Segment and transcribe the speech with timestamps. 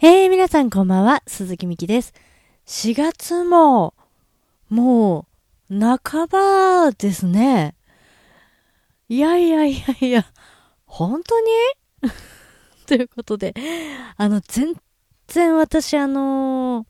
[0.00, 2.14] えー、皆さんこんばんは、鈴木みきです。
[2.66, 3.94] 4月も、
[4.68, 5.26] も
[5.68, 7.74] う、半ばですね。
[9.08, 10.24] いやいやいやいや、
[10.86, 11.50] 本当に？
[12.86, 13.54] ということで、
[14.16, 14.76] あの、全
[15.26, 16.86] 然私あのー、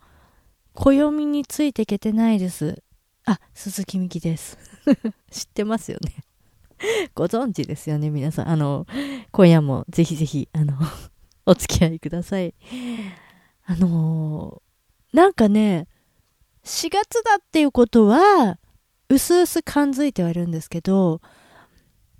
[0.75, 2.83] 暦についていけてないです。
[3.25, 4.59] あ、鈴木みきです。
[5.33, 6.15] 知ってますよね。
[7.15, 8.49] ご存知ですよね、皆さん。
[8.51, 8.87] あの、
[9.33, 10.75] 今夜もぜひぜひ、あの、
[11.49, 12.55] お付き合いください。
[13.65, 15.89] あのー、なんかね、
[16.65, 18.59] 4月だっていうことは、
[19.09, 21.23] うすうす感づいてはいるんですけど、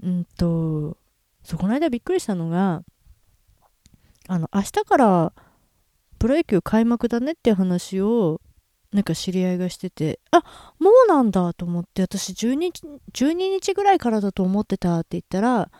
[0.03, 0.97] うんと、
[1.43, 2.83] そこの間びっくりしたのが、
[4.29, 5.33] あの、明日から
[6.19, 8.41] プロ野球開幕だねっていう話を、
[8.95, 10.43] なんか知り合いがしてて、あ、
[10.79, 12.83] もうなんだと思って、私12日、
[13.13, 15.71] 12日ぐらいからだと思ってたって言ったら、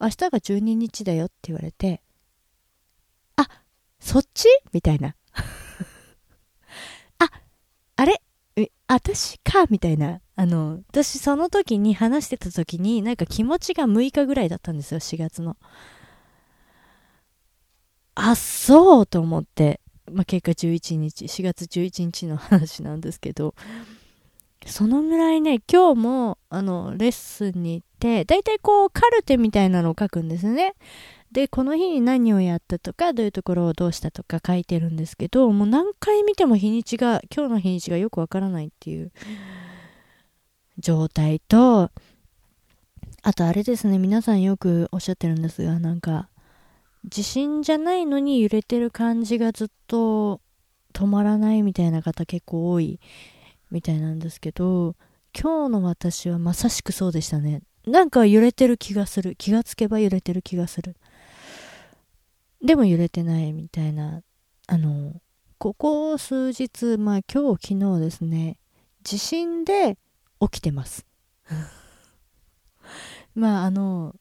[0.00, 2.03] 明日が12日だよって言われて、
[4.04, 4.46] そっち？
[4.74, 5.16] みたいな。
[7.18, 7.30] あ、
[7.96, 8.20] あれ？
[8.86, 9.64] 私か？
[9.70, 10.20] みたいな。
[10.36, 15.56] あの、私その時に話してた時に、なんか気持ちが6日ぐらいだったんですよ、4月の。
[18.14, 19.80] あ、そうと思って。
[20.12, 23.54] まあ、結果11日、4月11日の話なんですけど、
[24.66, 30.74] そのぐらいね、今日も、あの、レッスンに行って、だいたいこう、カルテみたいなのを書くんですね。
[31.32, 39.10] で、この日に何をやったとか、どういうところをどうしたとか書いてるんですけど、もう何回見ても日にちが、今日の日にちがよくわからないっていう
[40.78, 41.90] 状態と、
[43.22, 46.28] あとあれですね、皆さんよくおっしゃってるんですが、なんか、
[47.06, 50.42] 地震じゃないのに揺れてる感じがずっと
[50.92, 53.00] 止まらないみたいな方結構多い
[53.70, 54.94] みたいなんですけど、
[55.34, 57.62] 今日の私はまさしくそうでしたね。
[57.86, 59.34] なんか揺れてる気がする。
[59.36, 60.96] 気がつけば揺れてる気がする。
[62.62, 64.22] でも揺れてないみたいな、
[64.66, 65.20] あの、
[65.58, 68.58] ここ数日、まあ今日、昨日ですね、
[69.02, 69.98] 地震で
[70.40, 71.06] 起きてます。
[73.34, 74.14] まああの、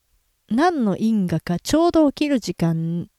[0.50, 3.10] 何の因果かちょうど起きる時間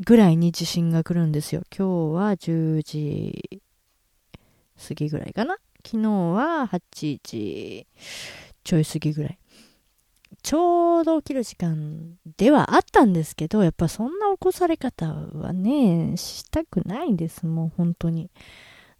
[0.00, 1.62] ぐらいに地震が来るんですよ。
[1.76, 3.62] 今日は10時
[4.88, 5.56] 過ぎぐらいかな。
[5.84, 7.86] 昨日は8時
[8.64, 9.39] ちょい過ぎぐらい。
[10.42, 18.30] ちょうど起きる時間ではあったんですけど、やっぱそんな起こされ方はね、したくないです、もう本当に。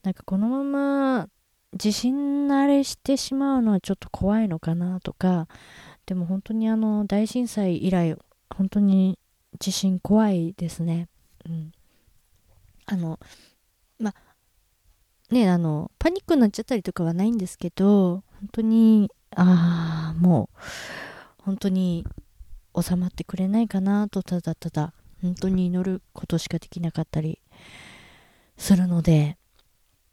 [0.03, 1.29] なんかこのまま
[1.75, 5.47] 地震慣れしてしまうのはちょっと怖いのかなとか、
[6.07, 8.17] でも本当にあの大震災以来、
[8.55, 9.19] 本当に
[9.59, 11.09] 地震怖いですね。
[11.49, 11.73] うん。
[12.87, 13.19] あの、
[13.99, 14.15] ま、
[15.31, 20.59] ね、あの、パニックになっちゃったりとかはないんですけど、本当に、ああ、もう、
[21.51, 22.07] 本当に
[22.81, 27.41] 収まってくれないかなとただただ本当に祈ることしかできなかったり
[28.57, 29.37] するので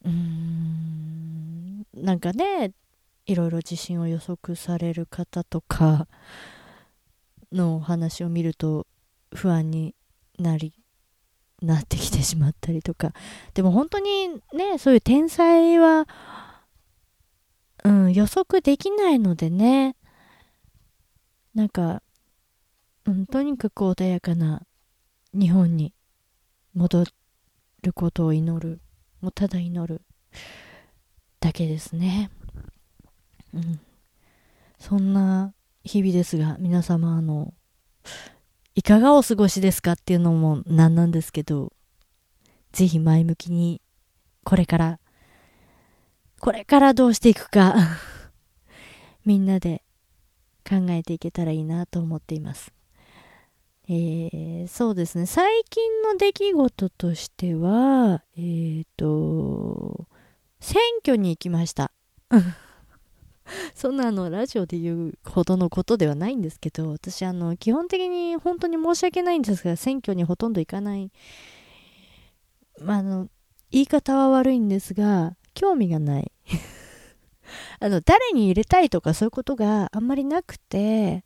[0.04, 2.72] うーんなんかね
[3.28, 6.08] いろいろ地震を予測される方とか
[7.52, 8.88] のお話を見ると
[9.32, 9.94] 不安に
[10.40, 10.74] なり
[11.62, 13.14] なってきてしまったりとか。
[13.54, 16.08] でも本当にねそういう天才は、
[17.84, 19.96] うん、予測できないのでね
[21.58, 22.04] なんか、
[23.06, 24.62] うん、とにかく穏やかな
[25.34, 25.92] 日本に
[26.76, 27.06] 戻
[27.82, 28.80] ることを祈る。
[29.22, 30.04] もうただ祈る
[31.40, 32.30] だけですね。
[33.56, 33.80] うん。
[34.78, 37.56] そんな日々ですが、皆様、あの、
[38.76, 41.74] いかがお過ごしですかっていうのもなんなんですけど、
[42.72, 43.82] ぜひ前向きに、
[44.44, 45.00] これから、
[46.40, 47.74] これからどうしていくか
[49.26, 49.82] みんなで
[50.68, 52.74] 考えていけたらいいなと思っています。
[53.90, 55.26] えー、そうですね。
[55.26, 60.08] 最近の出来事としては、えっ、ー、と、
[60.60, 61.92] 選挙に行きました。
[63.74, 71.10] そんなあの、ラジオで言うほどのことではないんですけど、私あの、基本的に本当に申し訳ないんですが、選挙にほとんど行かない。
[72.82, 73.30] まあ、あの、
[73.72, 76.32] 言い方は悪いんですが、興味がない。
[77.80, 81.24] あの、誰に入れたいとかそういうことがあんまりなくて、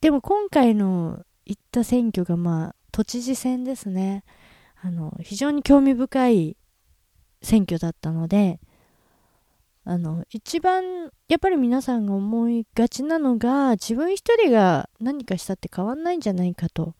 [0.00, 4.24] でも今回の行った選挙がまあ、都知事選ですね。
[4.82, 6.56] あの、非常に興味深い
[7.42, 8.60] 選挙だったので、
[9.84, 16.94] あの、一番、やっぱり皆さんが思いがちなのが、自分一人が何かしたって変わんないんじゃないかと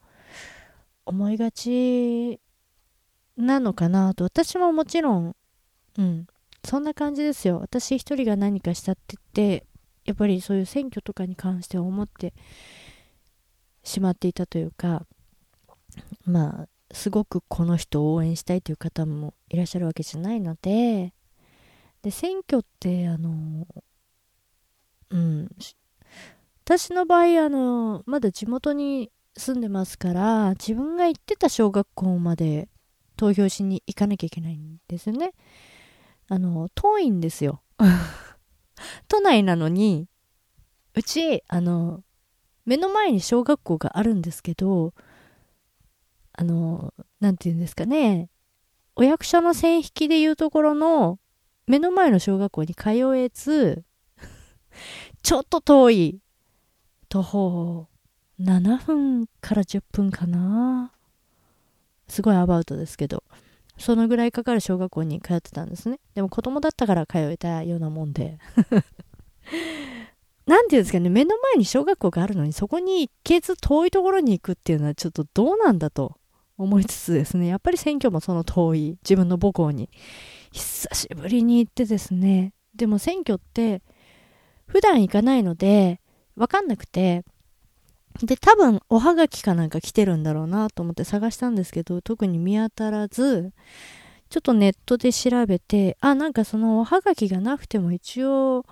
[1.04, 2.40] 思いがち
[3.36, 5.36] なのかなと、私ももちろん、
[5.98, 6.26] うん、
[6.66, 7.60] そんな感じですよ。
[7.60, 9.66] 私一人が何かしたって言って、
[10.04, 12.34] やっぱりそういう選挙とかに関しては思って
[13.84, 15.06] しまっていたというか、
[16.24, 21.12] まあ、すごくこの人を応援したいという方もいらっしゃるわけじゃないので
[22.02, 23.66] で選挙ってあの
[25.10, 25.48] うん
[26.64, 32.68] 私の場合あのまだ地元に住んでますから自分が行ってた小学校まで
[33.16, 35.32] 投票しに行かなきゃいけないんですよね
[36.28, 37.62] あの遠いんですよ。
[39.08, 40.08] 都内なのに
[40.94, 42.02] うちあの
[42.64, 44.92] 目の前に小学校があるんですけど
[46.32, 48.28] あの何て言うんですかね
[48.96, 51.18] お役所の線引きでいうところの
[51.66, 53.84] 目の前の小学校に通えず
[55.22, 56.20] ちょっと遠い
[57.08, 57.88] 徒歩
[58.40, 60.92] 7分から10分かな。
[62.08, 63.24] すごいアバウトですけど
[63.78, 66.00] そのぐらいかかる小学校に通ってたんですね。
[66.14, 68.38] でも子供だったから通えたようなもんで。
[70.46, 71.10] なんていうんですかね。
[71.10, 76.16] 目の前に小学校があるのにそこに行けず遠いところに行くっていうのはちょっとどうなんだと
[76.56, 77.48] 思いつつですね。
[77.48, 78.98] やっぱり選挙もその遠い。
[79.02, 79.90] 自分の母校に。
[80.52, 82.52] 久しぶりに行ってですね。
[82.74, 83.82] でも選挙って
[84.66, 86.00] 普段行かないので
[86.36, 87.24] わかんなくて
[88.22, 93.52] で、多分、おはがきかなんか来てるんだろうなと思って探したんですけど、特に見当たらず、
[94.28, 98.64] ちょっとネットで調べて、あ、なんかそのおはがきがなくても一応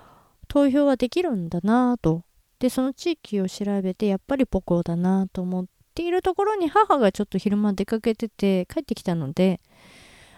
[0.47, 2.23] 投票はできるんだなと。
[2.59, 9.61] で、その地域を調べて、やっぱり母校だなと思っているところに母がちょっと昼間出かけてて帰ってきたので、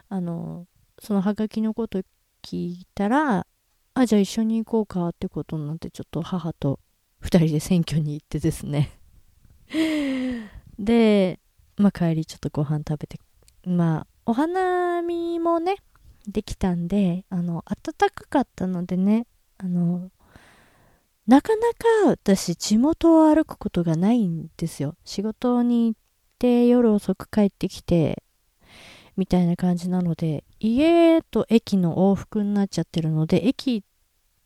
[0.09, 0.65] あの、
[0.99, 1.99] そのはがきのこと
[2.43, 3.47] 聞いたら、
[3.93, 6.79] あ、じゃあ一緒に行こうかってことになって、ちょっと母と
[7.23, 8.96] 2人で選挙に行ってですね
[10.79, 11.39] で、
[11.75, 13.19] まあ、帰りちょっとご飯食べて
[13.65, 15.77] まあお花見もね
[16.27, 19.25] できたんであの暖かかったのでね
[19.57, 20.11] あの
[21.27, 21.61] なかな
[22.05, 24.95] か私地元を歩くことがないんですよ。
[25.03, 25.99] 仕事に行っ
[26.39, 28.23] て夜遅く帰ってきて
[29.17, 33.83] みたいな感じなので家と駅の往復になっちゃってるので駅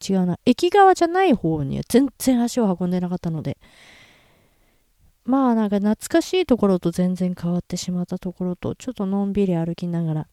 [0.09, 3.57] 違うな駅側じゃない方には全然足を運んでなかったので
[5.23, 10.27] まあなんか懐かしいところと全然変わってしまったところとちょっとのんびり歩きながら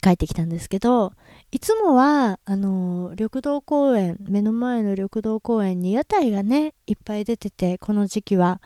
[0.00, 1.12] 帰ってきたんですけど
[1.50, 8.62] いつもはあの緑道公園目の前の緑道公園に屋台がねいっぱい出ててこの時期は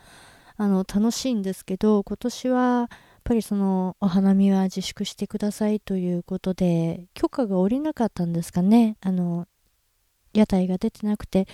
[0.55, 2.89] あの楽しいんですけど今年はやっ
[3.25, 8.95] ぱりそのお花見は自粛してくださいということで許可が下りなかったんですかね。
[9.01, 9.47] あの
[10.33, 11.45] 屋台が出てなくて。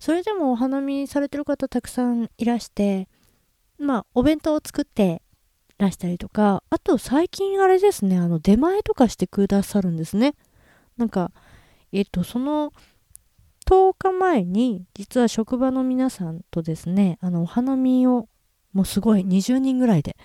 [0.00, 3.06] それでもお花見されてる方たくさんいらして
[3.80, 5.22] まあ、お弁当を作って
[5.78, 10.34] らしたりとか、あと最近あれですね、あの、出前とかしてくださるんですね。
[10.98, 11.32] なんか、
[11.92, 12.72] えっと、その、
[13.66, 18.28] 10日前に、実は職場の皆さんとですね、あの、お花見を、
[18.72, 20.16] もうすごい、20人ぐらいで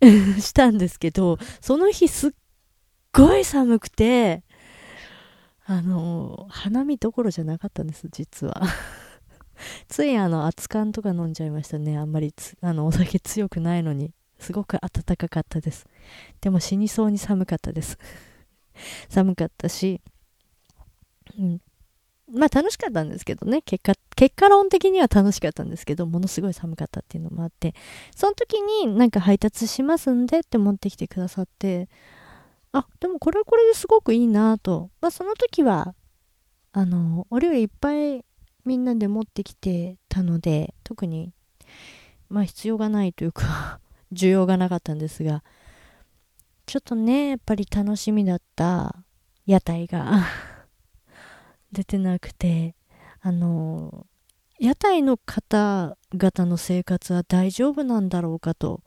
[0.40, 2.30] したんですけど、その日すっ
[3.12, 4.42] ごい寒くて、
[5.64, 8.62] あの、花見どころじゃなかったんです、実は。
[9.88, 11.96] ついあの、熱燗とか飲んじゃいましたね。
[11.96, 14.12] あんまりあの、お酒強くないのに。
[14.38, 15.86] すごく暖かかったです。
[16.40, 17.98] でも死にそうに寒かったです。
[19.08, 20.00] 寒かったし、
[21.38, 21.60] うん。
[22.32, 23.62] まあ楽しかったんですけどね。
[23.62, 27.74] 結果、結果論的には楽しかったんですけど、ものすごい寒かったっていうのもあって、
[28.14, 31.88] その時になんか配達しますんでって持ってきてくださって、
[32.72, 34.90] あ、でもこれはこれですごくいいなと。
[35.00, 35.94] まあその時は、
[36.72, 38.24] あの、お料理いっぱい
[38.66, 41.32] みんなで持ってきてたので特に
[42.28, 43.80] まあ必要がないというか
[44.12, 45.42] 需要がなかったんですが
[46.66, 49.04] ちょっとねやっぱり楽しみだった
[49.46, 50.24] 屋台が
[51.72, 52.74] 出てなくて
[53.20, 54.06] あの
[54.58, 58.82] 屋台の方々の生活は大丈夫なんだろうかと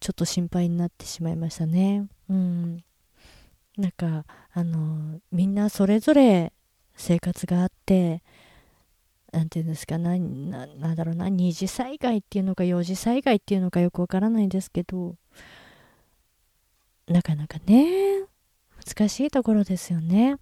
[0.00, 2.06] ちょっと心配になってしまいましたね。
[2.28, 2.84] うん。
[3.78, 6.52] なんかあのみんなそれぞれ
[6.94, 8.22] 生活があって
[9.34, 15.16] なんていうんですかな、な、んだろうな、二次災害っていうのか四次災害っていうのかよくわからないんですけど、
[17.08, 18.20] なかなかね、
[18.86, 20.36] 難しいところですよね。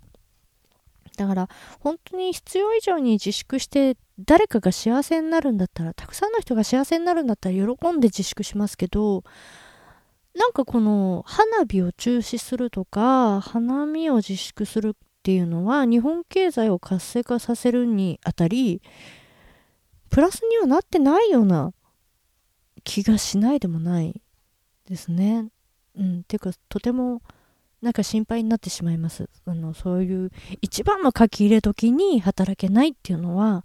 [1.16, 1.48] だから、
[1.80, 9.24] 本当に必要以上に自粛して、誰かが幸せになるんだったら、たくさんの人が幸せになるんだったら喜んで自粛しますけど、
[10.34, 18.82] なんかこの花火を中止するとか、花見を自粛するっていうのは日本経済を活性化させるにあたり
[20.10, 21.72] プラスにはなってないような
[22.82, 24.20] 気がしないでもない
[24.88, 25.46] ですね。
[25.96, 27.22] うん、ていうかとても
[27.80, 29.30] なんか心配になってしまいます。
[29.46, 33.64] あのそういう一番の書き入れ時に働けないっていうのは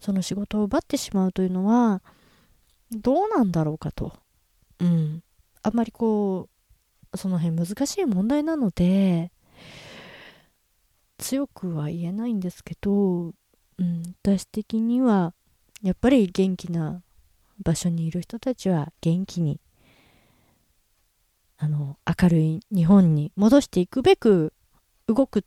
[0.00, 2.02] その仕事を奪ってしまうというのは
[2.90, 4.12] どうなんだろうかと。
[4.80, 5.22] うん。
[5.62, 6.48] あんまりこ
[7.12, 9.30] う、その辺難しい問題なので、
[11.18, 13.32] 強くは言えないんですけど、
[13.78, 15.34] うん、私的には、
[15.82, 17.02] やっぱり元気な
[17.62, 19.60] 場所にいる人たちは元気に、
[21.58, 24.52] あの、明るい日本に戻していくべく
[25.06, 25.44] 動く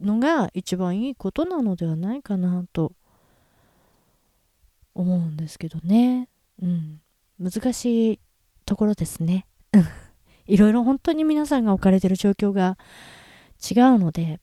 [0.00, 2.92] のが一番いいことなのではないかなと
[4.94, 6.28] 思うんですけどね。
[6.62, 7.00] うん。
[7.40, 8.20] 難しい
[8.64, 9.46] ところですね。
[10.46, 12.78] いろいろ本当に皆さんが置かれてる状況が
[13.58, 14.40] 違うので、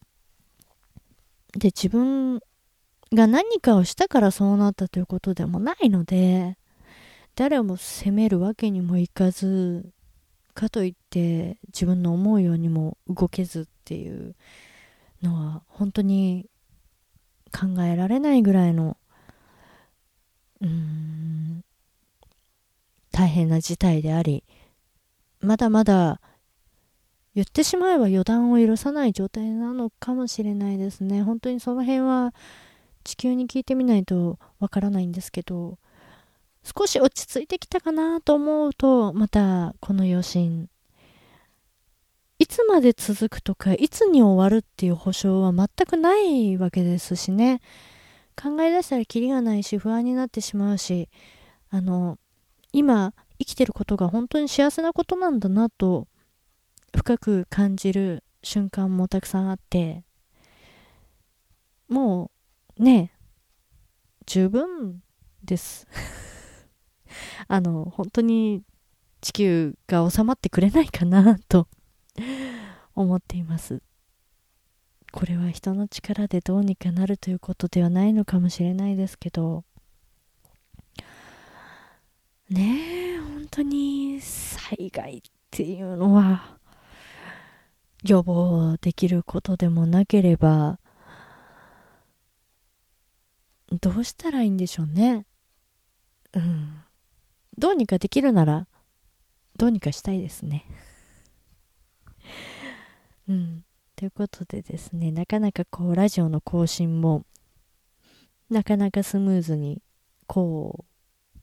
[1.56, 2.42] で、自分
[3.14, 6.58] が何かをしたからそうなったということでもないので、
[7.36, 9.92] 誰も責めるわけにもいかず、
[10.56, 14.36] かといって自分の思うようにも動けずっていう
[15.22, 16.48] のは本当に
[17.52, 18.98] 考えられないぐらいの
[20.62, 21.64] うーん
[23.12, 24.46] 大変な事態であり
[25.42, 26.22] まだまだ
[27.36, 32.34] 言ってしまえば予断を許さない状態なのかもしれないですね本当にその辺は
[33.04, 35.78] 地球に聞いてみないとわからないんですけど
[36.64, 40.70] 少し落ち着いてきたかなと思うとまたこの余震
[42.38, 47.62] いつまで続くとか、いつに終わるっていう保証は全くないわけですしね。
[48.36, 51.08] 考え出したらキリがないし、不安になってしまうし、
[51.70, 52.18] あの、
[52.74, 56.08] 今、生きてることが本当に幸せなことなんだなと、
[56.96, 60.04] 深く感じる瞬間もたくさんあって、
[61.90, 62.32] も
[62.80, 63.12] う、ね、
[64.26, 65.04] 十分
[65.44, 65.88] です。
[67.48, 68.64] あの、本当に
[69.22, 71.68] 地球が収まってくれないかなと
[72.96, 73.82] 思っています。
[75.12, 79.64] これは人の力でどうにかなるということではないのかもしれないですけど、
[82.50, 85.22] ねえ、本当に災害っ
[85.52, 86.58] ていうのは
[88.08, 90.80] 予防できることでもなければ、
[93.72, 95.26] どうしたらいいんでしょうね。
[96.34, 96.84] うん。
[97.58, 98.68] どうにかできるなら、
[99.58, 100.66] どうにかしたいですね。
[103.28, 103.66] うん。
[103.96, 107.26] ということでですね、なかなかこう、ラジオの更新も、
[108.50, 109.82] なかなかスムーズに、
[110.28, 110.86] こ
[111.34, 111.40] う、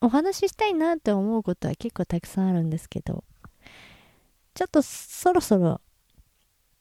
[0.00, 3.24] お話ししたいなって思うことは結構たくさんあるんですけど、
[4.54, 5.80] ちょっとそろそろ、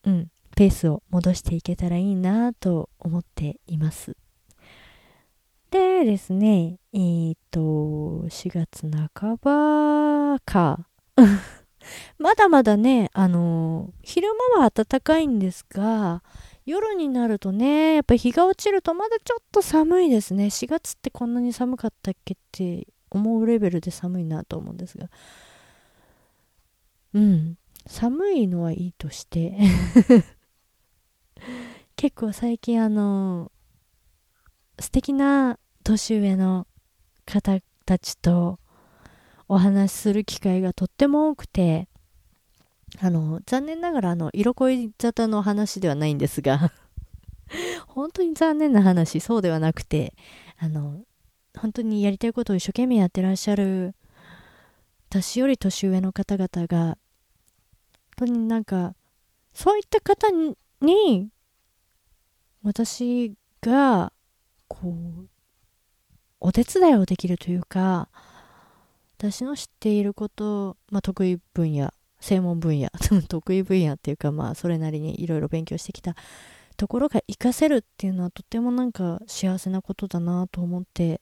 [0.03, 4.15] うん、ペースを戻していけたらいいなと思っています。
[5.71, 7.59] でですね、えっ、と、
[8.27, 10.85] 4月半ばか。
[12.19, 16.23] まだまだね、あの昼間は暖かいんですが、
[16.65, 20.47] 夜になるとね、やっぱ日が落ちるとまだちょっと寒いですね。
[20.47, 25.07] 4月ってこんなに寒かったっけって思うレベルで寒いなと思うんですが。
[27.13, 27.57] うん。
[27.87, 29.57] 寒いのはいいとして
[31.95, 33.51] 結構最近あの
[34.79, 36.67] 素敵な年上の
[37.25, 38.59] 方たちと
[39.47, 41.89] お話しする機会がとっても多くて、
[42.99, 46.71] あの、残念ながらあの、色恋沙汰の話ではないんですが
[47.87, 50.13] 本当に残念な話、そうではなくて、
[50.57, 51.03] あの、
[51.57, 53.93] 本当にやりたいことを一生懸命やってらっしゃる、
[55.11, 56.97] 私より年上の方々が、
[58.17, 58.95] 本当になんか、
[59.53, 61.27] そういった方に、
[62.63, 64.13] 私が、
[64.69, 65.27] こう、
[66.39, 68.07] お手伝いをできるというか、
[69.17, 72.89] 私の知っていること、まあ、得意分野、専門分野、
[73.27, 76.15] 得意分野っていうか、まあ、それなりにいろいろ勉強してきた
[76.77, 81.19] ところが活かせるっていうのはとてもなんか幸せなことだなと思って、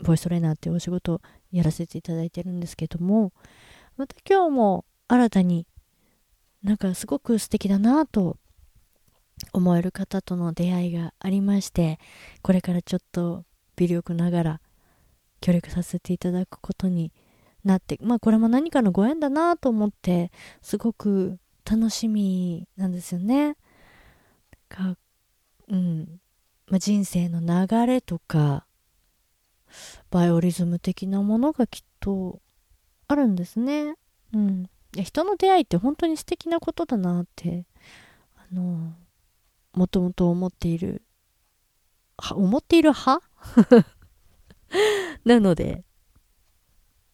[0.00, 3.32] ボイストレーナーっていうお仕事やらせていただいてるんですけども、
[3.96, 5.66] また今日も新たに
[6.62, 8.36] なんかすごく素敵だなと
[9.52, 11.98] 思える方との出会いがありまして、
[12.42, 13.44] これからちょっと
[13.76, 14.60] 微力ながら
[15.40, 17.12] 協力させていただくことに
[17.64, 23.56] なって、まあこれも何かのご縁だなと思って、すごく楽しみなんですよね。
[24.68, 24.96] か、
[25.68, 26.20] うん。
[26.66, 28.66] まあ、人生の流れとか、
[30.10, 32.40] バイオリズム的なものがきっと
[33.06, 33.94] あるんですね。
[34.32, 34.64] うん。
[34.94, 37.66] いや人の出会いって本当に素敵なことだなって、
[38.36, 38.94] あの、
[39.74, 41.02] もともと思っている、
[42.32, 43.26] 思っている派？
[45.24, 45.84] なので、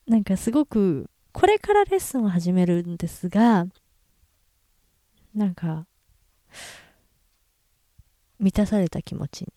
[0.06, 3.66] なんかすごく、これからレッスンを始めるんですが、
[5.34, 5.86] なんか、
[8.38, 9.52] 満たされた気持ちに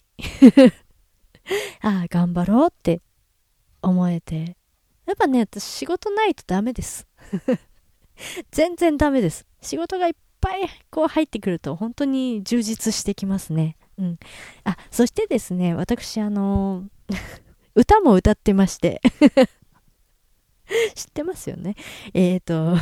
[1.81, 3.01] ああ、頑張ろうって
[3.81, 4.57] 思えて。
[5.05, 7.07] やっぱね、私仕事ないとダメです
[8.51, 9.45] 全然ダメです。
[9.61, 13.77] 仕事がいっぱいこう入ってくると本当に充実してきますね。
[13.97, 14.19] うん。
[14.63, 16.89] あ、そしてですね、私あの
[17.75, 19.01] 歌も歌ってまして
[20.95, 21.75] 知ってますよね？
[22.13, 22.77] えっ、ー、と、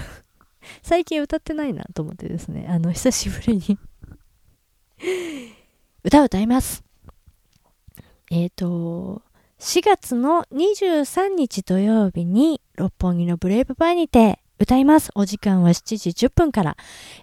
[0.81, 3.77] 最近歌ってないなと思ってですね、あの、久しぶりに
[6.03, 6.84] 歌を歌います。
[8.35, 9.21] えっ、ー、と、
[9.59, 15.09] 4月の23日土曜日に六本木のブレイブバーにて歌います。
[15.15, 16.75] お時間は7時10分から。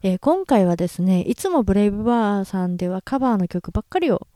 [0.02, 4.26] えー、今回はですね、いつもブレイブバーさんではカバーの曲ばっかりを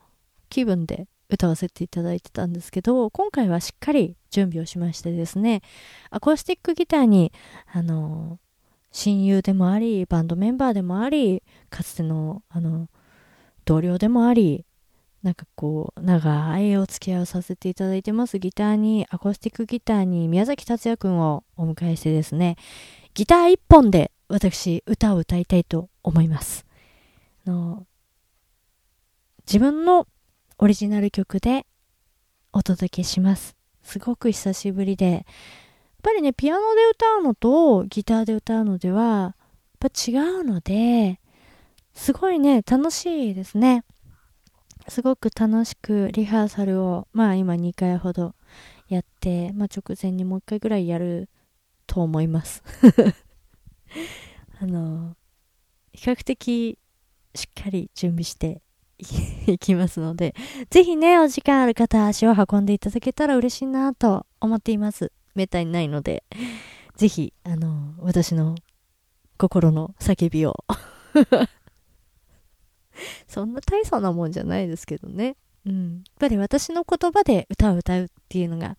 [0.49, 5.63] 気分で歌わせていただいてたんですけど、今回はしっかり準備をしましてですね、
[6.11, 7.33] アコースティックギターに、
[7.73, 8.37] あの、
[8.91, 11.41] 親友でもあり、バンドメンバーでもあり、
[11.71, 12.87] かつての、あの、
[13.65, 14.63] 同僚でもあり、
[15.23, 18.39] なんかこう、長いお付き合いをさせていただいてます。
[18.39, 22.55] ギターに、アコースティックギターに宮崎達也くんをお迎えしてですね、
[23.13, 26.65] ギター一本で私、歌を歌いたいと思います。
[27.45, 27.85] の
[29.47, 30.07] 自分の
[30.57, 31.65] オリジナル曲で
[32.51, 33.55] お届けします。
[33.83, 35.23] すごく久しぶりで、やっ
[36.03, 39.33] ぱりね、ピアノで歌うのとギターで歌うのでは、やっ
[39.79, 41.19] ぱ違うので、
[41.93, 43.83] すごいね、楽しいですね。
[44.89, 48.35] すごく楽しくリハーサルを、まあ今2回ほど
[48.87, 51.29] やって、まあ直前にもう1回ぐらいやる
[51.85, 52.63] と思います。
[54.61, 55.15] あの、
[55.93, 56.77] 比較的
[57.35, 58.61] しっかり準備して
[59.47, 60.35] いきますので、
[60.69, 65.11] ぜひね、お時間ある方、足を運んでいただけたら嬉しいなと思っています。
[65.35, 66.23] めったにないので、
[66.95, 68.55] ぜひ、あの、私の
[69.37, 70.55] 心の叫びを
[73.27, 75.35] そんな大層なもんじゃないですけどね。
[75.65, 75.93] うん。
[75.95, 78.77] やっぱり私の言葉で歌を歌うっていうのが、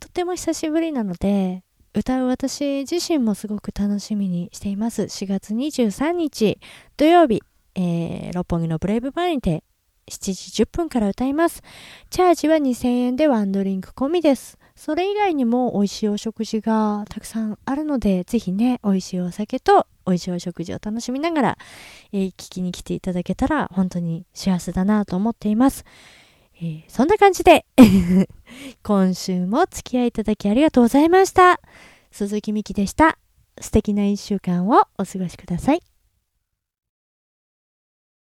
[0.00, 1.62] とても久しぶりなので、
[1.94, 5.02] 歌う私自身もすごく楽しみにしています。
[5.02, 6.58] 4月23日
[6.96, 7.42] 土曜日、
[7.76, 9.62] えー、六本木のブレイブバーにて
[10.10, 11.62] 7時10分から歌います。
[12.10, 14.58] チャージは2000円でワンドリンク込みです。
[14.76, 21.58] それ以外にも美味しいお食事がたくさんあるので、ぜひね、美味しいお酒と美味しいお食事を楽しみながら、
[22.12, 25.84] えー、聞きに来ていただけたら本当に幸せだなと思っています。
[26.56, 27.66] えー、そんな感じで
[28.82, 31.60] 今週も付き合いいただきありがとうございました。
[32.10, 33.18] 鈴木美希でした。
[33.60, 35.93] 素敵な一週間をお過ごしください。